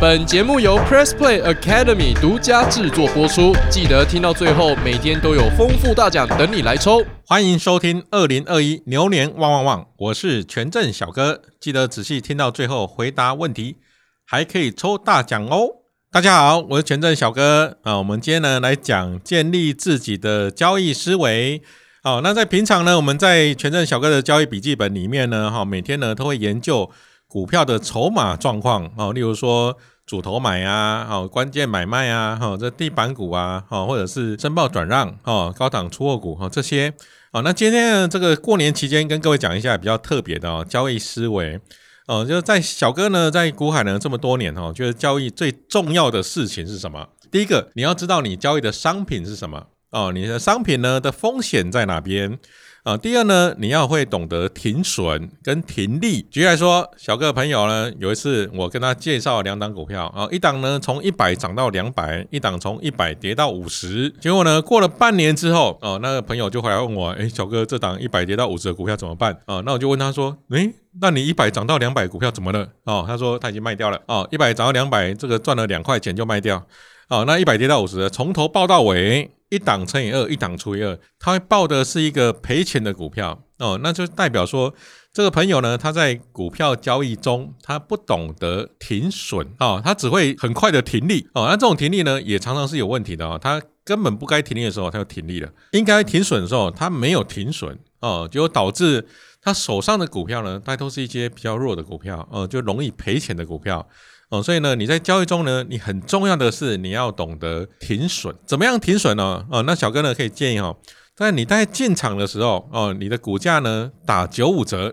[0.00, 7.02] 本节目由 Press Play Academy 独家制作播出，记得听到最后，每天都有丰富大奖等你来抽。
[7.26, 13.78] 欢迎收听二零二一牛年旺旺旺，我是全正小哥，记得仔细听到最后回答问题，
[14.24, 15.68] 还可以抽大奖哦。
[16.12, 17.98] 大家好，我是全正小哥啊。
[17.98, 21.62] 我们今天呢来讲建立自己的交易思维。
[22.06, 26.90] 好，那在平常呢，我们在全正小哥的交易笔记本里面呢，哈，每天呢都会研究
[27.26, 36.92] 股票的筹码状况哦，例如说主头买啊，哦，关键买卖啊，哈，这地板股啊，哈，或者是申报转让哦，高档出货股哈，这些。
[37.32, 41.58] 哦，那今天呢，这个过年期间跟各位讲一下比较特别的哦，交易思维。
[42.06, 47.08] 哦，就在小哥呢，在股海呢这么多年哦，觉得交易最重要的事情是什么？
[47.30, 49.68] 第一个，你要知道你交易的商品是什么。
[49.94, 52.36] 哦，你的商品呢的风险在哪边？
[52.82, 56.20] 啊，第二呢，你要会懂得停损跟停利。
[56.22, 64.12] 举例来说，小哥朋友呢，有一次我跟他介绍两档股票啊，一档呢从一百涨到两百，一档从一百跌到五十。
[64.20, 69.32] 结果呢，过了半年之后，哦，那个朋友就回来问我，哎，小哥，这档一百跌到五十的股票怎么办？
[69.46, 70.68] 啊，那我就问他说，哎，
[71.00, 72.68] 那你一百涨到两百股票怎么了？
[72.84, 74.00] 哦，他说他已经卖掉了。
[74.08, 76.66] 哦，一百涨到两百，这个赚了两块钱就卖掉。
[77.08, 79.30] 哦，那一百跌到五十，从头报到尾。
[79.54, 83.40] 一档乘以二，一档除以二，他会报的是一个赔钱的股票。
[83.58, 84.74] 哦，那就代表说
[85.12, 91.28] 这个朋友呢，他在股票交易中他不懂得停损哦，他只会很快的停利。
[91.34, 99.06] 哦，那这种停利呢，也常常是有问题的哦，他根本不该停利的时候他就停利了，应该停损的时候他没有停损哦，就导致
[99.40, 103.86] 他手上的股票呢，大都是一些比较弱的股票哦，就容易赔钱的股票。
[104.34, 108.34] 哦，所以呢，你在交易中呢，你很重要的是你要懂得停损。
[108.44, 109.46] 怎么样停损呢？
[109.48, 110.74] 哦，那小哥呢可以建议哈，
[111.14, 114.92] 在你在进场的时候，哦，你的股价呢打九五折，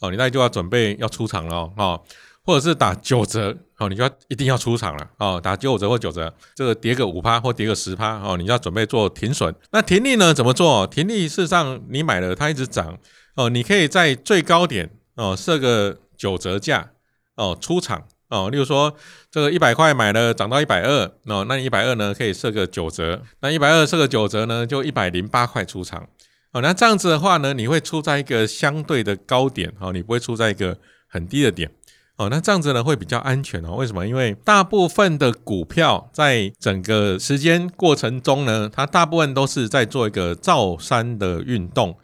[0.00, 2.02] 哦，你大概就要准备要出场了哦，
[2.42, 9.54] 或者是打九折，哦，你就要一定要出场了哦，打九五折或九折，这个跌个五趴或跌个十趴，哦，你就要准备做停损。
[9.70, 10.84] 那停利呢怎么做？
[10.88, 12.98] 停利事实上你买了它一直涨，
[13.36, 16.90] 哦，你可以在最高点哦设个九折价，
[17.36, 18.04] 哦，出场。
[18.34, 18.92] 哦，例如说
[19.30, 26.08] 这个一百块买了涨到一百二，哦，那一百二呢可以设个九折，那一百二设个九折呢就一百零八块出场，
[26.52, 30.76] 哦，那这样子的话呢，你会出在一个相对的高点，哦，你不会出在一个
[31.08, 31.70] 很低的点，
[32.16, 34.04] 哦，那这样子呢会比较安全哦，为什么？
[34.04, 41.96] 因为大部分的股票在整个时间过程中呢，它大部分都是在做一个造山的运动。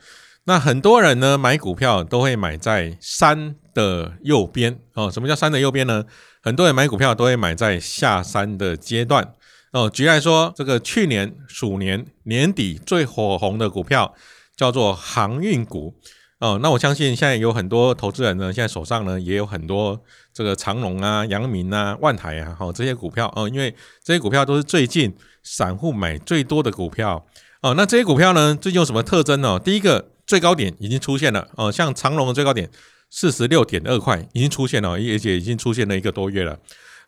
[0.45, 5.11] 那很多人呢买股票都会买在山的右边哦。
[5.11, 6.05] 什么叫山的右边呢？
[6.43, 9.35] 很多人买股票都会买在下山的阶段
[9.73, 9.91] 哦。
[9.91, 14.15] 举例来说，这个去年鼠年年底最火红的股票
[14.57, 15.95] 叫做航运股
[16.39, 16.59] 哦。
[16.63, 20.01] 那我相信现在有很多投资人呢，现在手上呢也有很多
[20.33, 27.27] 这个长隆啊、阳明啊、万海啊，哦这些股票哦，因为这些股票都是最近散户买最多的股票
[27.61, 27.75] 哦。
[27.75, 29.59] 那这些股票呢，最近有什么特征呢？
[29.59, 30.11] 第一个。
[30.27, 32.71] 最高点已经出现了哦，像长隆的最高点
[33.11, 36.57] 四十六点二块已经出现了，而且已经出现了一个多月了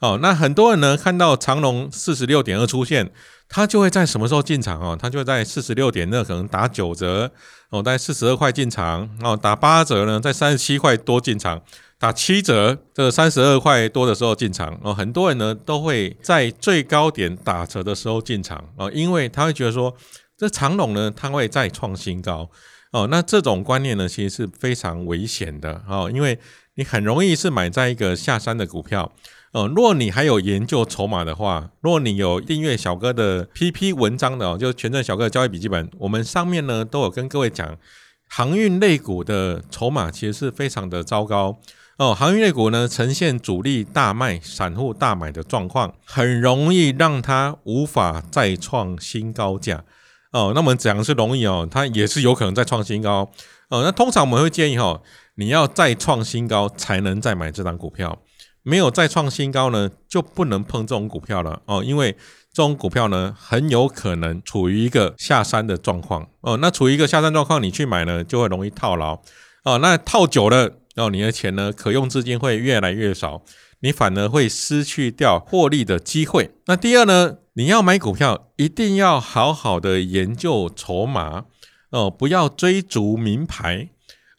[0.01, 0.19] 哦。
[0.21, 3.11] 那很多人呢看到长隆四十六点二出现，
[3.49, 4.99] 他就会在什么时候进场哦？
[5.01, 7.31] 他就会在四十六点二可能打九折
[7.71, 11.63] 哦，在四十二块进场哦，打八折呢，在三十七块多进场，
[11.99, 14.93] 打七折这三十二块多的时候进场哦。
[14.93, 19.95] 很多人呢都会在最高点打折的时候进场哦，因为他会觉得说
[20.37, 22.51] 这长隆呢，它会再创新高。
[22.93, 26.39] 哦，那这种观念呢，其实是非常危险的哦，因为
[26.75, 29.11] 你很容易是买在一个下山的股票。
[29.53, 37.77] 哦，若你还有研究筹码的话，若你有订阅小哥的 PP 文章的哦，就全正小哥的交易笔记本，我们上面呢都有跟各位讲，
[38.29, 41.59] 航运类股的筹码其实是非常的糟糕
[41.99, 49.85] 哦，航运类股呢呈现主力大卖、散户大买的状况，很容易让它无法再创新高价。
[50.33, 53.31] 哦，那我们讲是容易哦，它也是有可能再创新高
[53.69, 53.83] 哦。
[53.83, 55.03] 那通常我们会建议哈，
[55.35, 58.19] 你要再创新高才能再买这张股票，
[58.63, 62.13] 没有再创新高呢，就不能碰这种股票了哦，因为
[62.51, 66.57] 这种股票呢，很有可能处于一个下山的状况哦。
[66.57, 69.21] 那处于一个下山状况，你去买呢，就会容易套牢
[69.65, 69.77] 哦。
[69.83, 73.43] 那套久了哦，你的钱呢，可用资金会越来越少，
[73.81, 76.53] 你反而会失去掉获利的机会。
[76.65, 77.37] 那第二呢？
[77.55, 81.45] 你要买股票，一定要好好的研究筹码
[81.91, 83.91] 哦，不要追逐名牌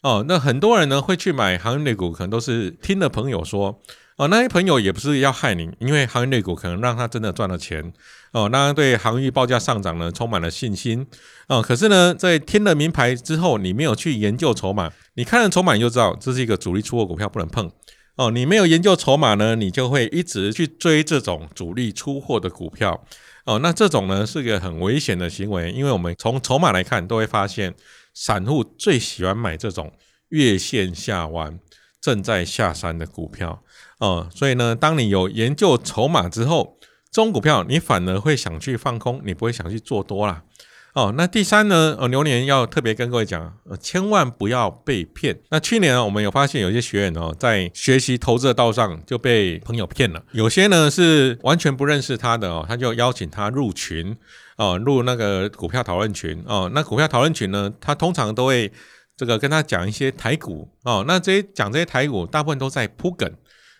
[0.01, 0.25] 哦。
[0.27, 3.79] 那很多人呢会去买航运类股，可能都是听了朋友说
[4.17, 7.93] 哦，那些朋友也不是要害你，因为航运类股可能让他真的赚了钱
[8.31, 11.05] 哦，那对航运报价上涨呢充满了信心
[11.47, 11.61] 哦。
[11.61, 17.71] 可是呢，在听了名牌之后，你没有去研究筹码，你看了筹码你就知道这是一个主力出货股票，不能碰
[18.15, 18.31] 哦。
[18.31, 23.05] 你没有研究筹码呢，你就会一直去追这种主力出货的股票
[23.45, 23.59] 哦。
[23.59, 27.73] 那这种呢是个很危险的行为，因为我们从筹码来看，都会发现
[28.13, 29.91] 散户最喜欢买这种
[30.29, 31.59] 月线下弯、
[32.01, 33.63] 正在下山的股票。
[33.99, 36.77] 哦，所以呢，当你有研究筹码之后，
[37.11, 40.43] 这种股票你反而会想去放空，你不会想去做多啦。
[40.93, 45.35] 哦，那第三呢，呃，牛年要特别跟各位讲，呃，千万不要被骗。
[45.49, 54.15] 那去年，我们有发现有些学员哦，在学习投资的道上就被朋友骗了，有些呢是完全不认识他的哦，他就邀请他入群
[54.57, 56.69] 哦，入那个股票讨论群哦。
[56.75, 58.71] 那股票讨论群呢，他通常都会
[59.17, 63.27] 这个跟他讲一些台股哦，那这些讲这些台股，大部分都在铺梗。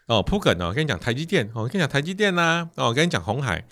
[0.08, 3.64] 哦，铺梗哦，跟你讲台积电哦，跟你讲台积电呐，哦，跟你讲红海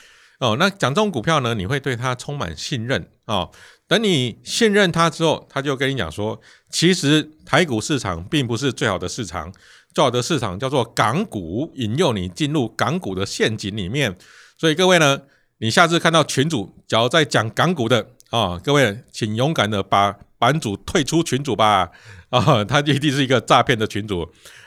[0.41, 3.51] 哦，那讲这种股票呢，你会对它充满信任哦。
[3.87, 6.41] 等你信任它之后，他就跟你讲说，
[6.71, 9.53] 其实台股市场并不是最好的市场，
[9.93, 14.17] 最好的市场叫做港股，引诱你进入港股的陷阱里面。
[14.57, 15.21] 所以各位呢，
[15.59, 21.91] 你下次看到群主只要在讲港股的啊，各位请勇敢的把版主退出群主吧
[22.39, 24.21] 啊，他一定是一个诈骗的群主。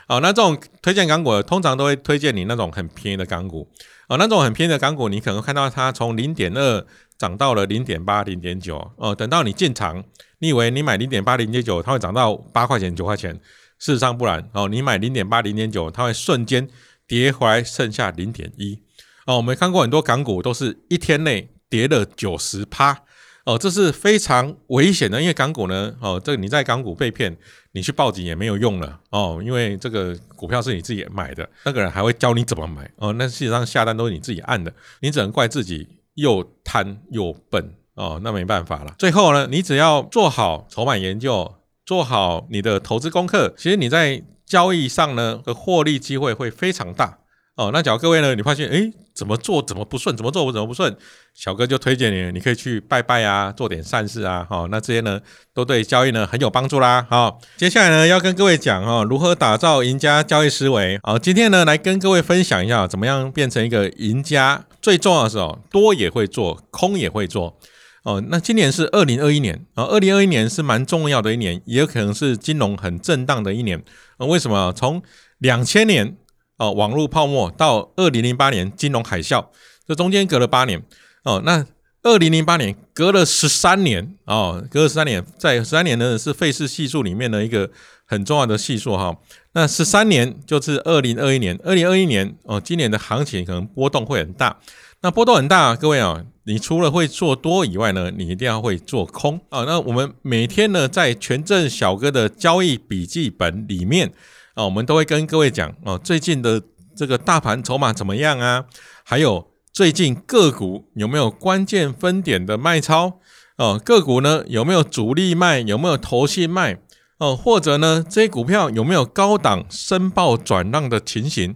[0.07, 3.67] 哦，那这种推荐港股，通常都会推荐你那种很便宜的港股。
[4.07, 6.85] 哦，那种很便宜的港股，你可能看到它从零点二
[7.17, 8.91] 涨到了零点八、零点九。
[8.97, 10.03] 哦，等到你进场，
[10.37, 13.33] 你以为你买零点八、零点九，它会涨到八块钱、九块钱。
[13.79, 14.47] 事实上不然。
[14.53, 16.67] 哦，你买零点八、零点九，它会瞬间
[17.07, 18.79] 跌回来，剩下零点一。
[19.25, 23.01] 哦，我们看过很多港股，都是一天内跌了九十趴。
[23.45, 27.37] 哦，这是非常危险的，因为港股呢，哦，这你在港股被骗。
[27.75, 33.11] 你去报警也没有用了哦，因为这个股票是你自己买的，那个人还会教你怎么买哦。
[33.11, 38.17] 那事实上下单都是你自己按的，你只能怪自己又贪又笨哦。
[38.23, 38.95] 那没办法了。
[38.97, 41.53] 最后呢，你只要做好筹码研究，
[41.85, 47.19] 做好你的投资功课，其实你在交易上呢的获利机会会非常大。
[47.55, 50.93] 哦，那假如各位呢，你发现哎，怎么做怎么不顺，怎么做我怎么不顺，
[51.33, 55.21] 小哥就推荐你，你可以去拜拜啊，做点善事啊，哈，那这些呢
[55.53, 67.57] 都对交易呢很有帮助啦，好，接下来呢要跟各位讲哈，如何打造赢家交易思维，好，今天呢来跟各位分享一下，怎么样变成一个赢家，最重要的是哦，多也会做，空也会做，
[68.03, 73.81] 哦，那今年是二零二一年啊，二零二一年是蛮重要的一年，也有可能是金融很震荡的一年，
[74.17, 74.73] 啊，为什么？
[74.75, 75.01] 从
[75.37, 76.17] 两千年。
[76.57, 79.45] 哦，网络泡沫到二零零八年金融海啸，
[79.85, 80.81] 这中间隔了八年
[81.23, 81.41] 哦。
[81.45, 81.65] 那
[82.03, 87.69] 二零零八年隔了十三年哦，隔了十三年，在十三年呢是费氏系数里面的一个
[88.05, 89.17] 很重要的系数哈。
[89.53, 94.57] 那十三年就是二零二一年，二零二一年哦，今年的行情可能波动会很大。
[95.01, 99.65] 那波动很大，各位啊，你除了会做多以外呢，你一定要会做空啊。
[99.65, 104.13] 那我们每天呢，在权证小哥的交易笔记本里面。
[104.55, 106.61] 啊，我们都会跟各位讲哦，最近的
[106.95, 108.65] 这个大盘筹码怎么样啊？
[109.03, 113.19] 还有最近个股有没有关键分点的卖超？
[113.57, 115.59] 哦，个股呢有没有主力卖？
[115.59, 116.79] 有没有投信卖？
[117.17, 121.55] 哦，或者呢这些股票有没有高档申报转让的情形？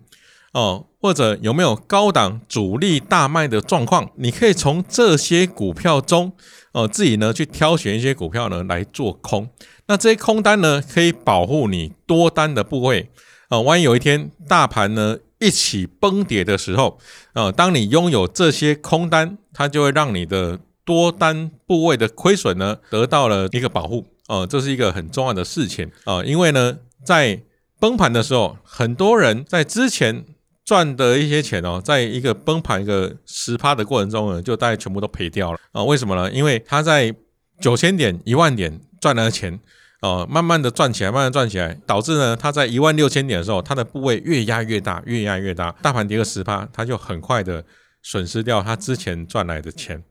[0.54, 4.12] 哦，或者有没有高档主力大卖的状况？
[4.16, 6.34] 你可以从这些股票中
[6.74, 9.50] 哦，自己呢去挑选一些股票呢来做空。
[9.88, 13.10] 那这些空单呢，可以保护你多单的部位
[13.48, 13.60] 啊。
[13.62, 17.00] 万一有一天大盘呢一起崩跌的时候，
[17.34, 24.46] 呃，当你拥有这些空单，它就会让你的多单部位的亏损呢得到了一个保护呃。
[24.46, 26.24] 这是一个很重要的事情啊。
[26.24, 27.42] 因为呢，在
[27.80, 30.26] 崩盘的时候，很多人在之前
[30.70, 35.84] 赚的一些钱哦，在一个崩盘一个十趴的过程中呢，就大概全部都赔掉了啊。
[35.84, 36.32] 为什么呢？
[36.32, 37.12] 因为他在
[37.60, 39.60] 九千点、一万点赚来的钱。
[40.02, 45.72] 哦，慢慢的赚起来，慢慢赚起来，导致呢，他在一万六千点的时候，它的部位越压越大，越压越大。
[45.82, 47.66] 大盘跌个十趴，它就很快的
[48.04, 50.02] 损失掉它之前赚来的钱。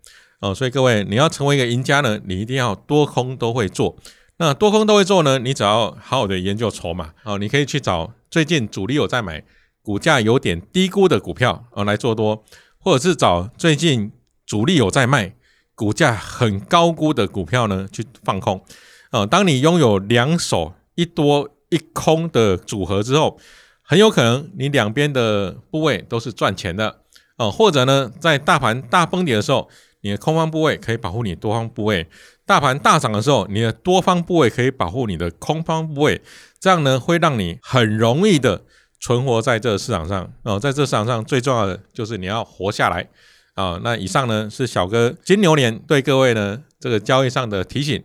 [0.41, 3.97] 哦，所以各位，你要成为一个赢家呢，你一定要多空都会做。
[4.37, 7.13] 那多空都会做呢，你只要好好的研究筹码。
[7.25, 9.43] 哦，你可以去找最近主力有在买，
[9.89, 12.45] 股价有点低估的股票呃来做多，
[12.79, 14.13] 或者是找最近
[14.45, 15.35] 主力有在卖，
[15.75, 18.63] 股价很高估的股票呢去放空。
[19.09, 23.39] 啊，当你拥有两手一多一空的组合之后，
[23.81, 26.99] 很有可能你两边的部位都是赚钱的
[27.39, 27.51] 哦。
[27.51, 29.71] 或者呢，在大盘大崩跌的时候，
[30.03, 32.05] 你的空方部位可以保护你多方部位；
[32.45, 36.21] 大盘大涨的时候，你的多方部位可以保护你的空方部位。
[36.61, 38.65] 这样呢，会让你很容易的
[39.01, 43.09] 存活在这个市场上哦，在这市场上最重要的就是你要活下来
[43.55, 43.81] 啊。
[43.83, 48.03] 那以上呢是小哥金牛年对各位呢这个交易上的提醒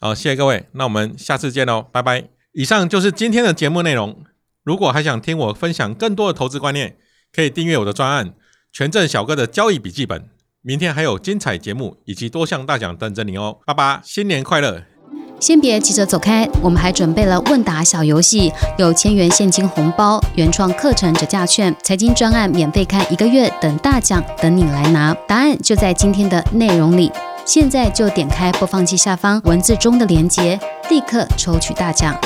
[0.00, 2.24] 好，谢谢各位，那我们下次见喽，拜拜。
[2.52, 4.24] 以上就是今天的节目内容。
[4.62, 6.96] 如果还想听我分享更多的投资观念，
[7.32, 8.30] 可以订阅我的专案
[8.72, 10.20] 《权证小哥的交易笔记本》。
[10.60, 13.60] 明天还有精彩节目以及多项大奖等着你哦！
[13.66, 14.93] 拜拜，新年快乐！
[15.44, 25.14] 先别急着走开，我们还准备了问答小游戏，有千元现金红包、原创课程折价券、财经专案免费看一个月等大奖等你来拿。
[25.28, 27.12] 答案就在今天的内容里，
[27.44, 30.58] 现在就点开播放器下方文字中的链接，
[30.88, 32.18] 立刻抽取大奖。